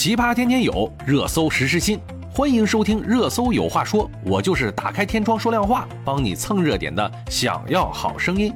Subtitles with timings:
[0.00, 1.98] 奇葩天天有，热搜时时新。
[2.30, 7.10] 欢迎收听《热搜有话说》，我就是打开天窗说亮话，帮你蹭热点的。
[7.28, 8.54] 想要好声音。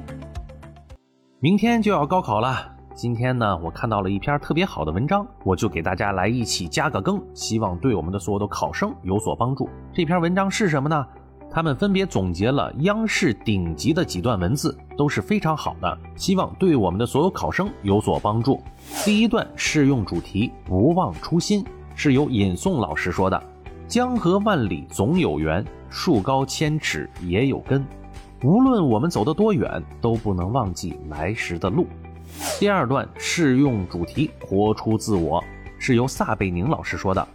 [1.41, 9.67] 明天就要高考了，今天呢，我看到了一篇特别好的文章，我就给大家来一起加个更，希望对我们的所有的考生有所帮助。
[9.91, 11.05] 这篇文章是什么呢？
[11.53, 18.59] 他们分别总结了央视顶级的几段文字，都是非常好的，希望对我们的所有考生有所帮助。
[19.05, 23.39] 第一段适用主题“不忘初心”，是由尹颂老师说的
[23.87, 27.85] ：“江河万里总有源，树高千尺也有根。
[28.43, 31.85] 无论我们走得多远，都不能忘记来时的路。”
[32.59, 35.43] 第二段适用主题“活出自我”，
[35.77, 37.27] 是由撒贝宁老师说的：“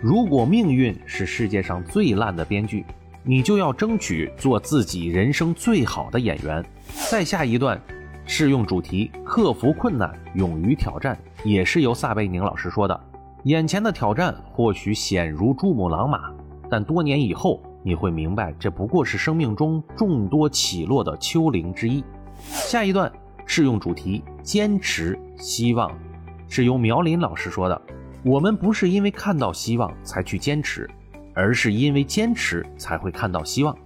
[0.00, 2.82] 如果命运是世界上最烂的编剧。”
[3.28, 6.64] 你就要争取做自己人生最好的演员。
[7.10, 7.80] 再下一段，
[8.24, 12.98] 适用主题：克服困难，勇于挑战，也是由撒贝宁老师说的。
[13.42, 16.32] 眼前的挑战或许险如珠穆朗玛，
[16.70, 22.04] 但多年以后你会明白，这不过是生命中众多起落的丘陵之一。
[22.38, 23.10] 下一段
[23.44, 25.90] 适用主题：坚持，希望，
[26.48, 27.82] 是由苗林老师说的。
[28.24, 30.88] 我们不是因为看到希望才去坚持。
[31.36, 33.76] 而是因为坚持才会看到希望。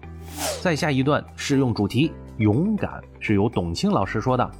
[0.62, 4.50] 再下一段适用主题勇敢，是由董卿老师说的。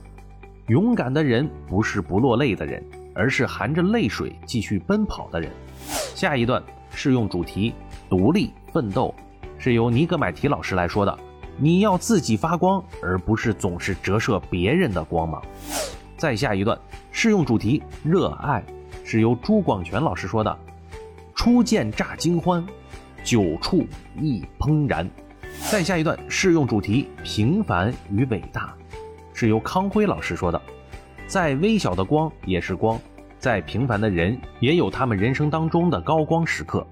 [0.66, 5.50] 勇敢的人不是不落泪的人，而是含着泪水继续奔跑的人。
[6.14, 7.72] 下一段适用主题
[8.08, 9.14] 独立奋斗，
[9.56, 11.18] 是由尼格买提老师来说的。
[11.56, 15.40] 你要自己发光，而不是总是折射别人的光芒。
[16.16, 16.78] 再下一段
[17.12, 18.64] 适用主题热爱，
[19.04, 20.58] 是由朱广权老师说的。
[21.34, 22.64] 初见乍惊欢。
[23.22, 23.84] 久处
[24.20, 25.08] 亦怦然。
[25.70, 28.74] 再下一段适用主题：平凡与伟大，
[29.34, 30.60] 是由康辉老师说的。
[31.26, 32.98] 再微小的光也是光，
[33.38, 36.86] 再平凡的人也有他们人生当中的高光时刻。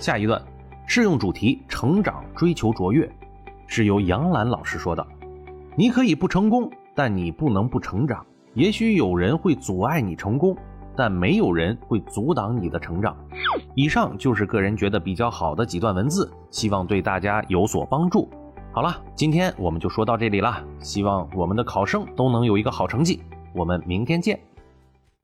[0.00, 0.40] 下一段
[0.86, 3.10] 适用主题：成长，追求卓越，
[3.66, 5.06] 是由杨澜老师说的。
[5.76, 8.24] 你可以不成功，但你不能不成长。
[8.54, 10.56] 也许有人会阻碍你成功。
[10.96, 13.16] 但没有人会阻挡你的成长。
[13.74, 18.28] 以上就是个人觉得比较好的几段文字，希望对大家有所帮助。
[18.72, 23.22] 好了，今天我们就说到这里了，希望我们的考生都能有一个好成绩。
[23.52, 24.38] 我们明天见。